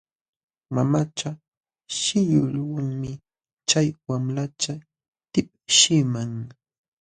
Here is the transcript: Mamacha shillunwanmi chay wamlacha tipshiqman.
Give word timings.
Mamacha 0.75 1.29
shillunwanmi 1.97 3.11
chay 3.69 3.87
wamlacha 4.07 4.73
tipshiqman. 5.31 6.31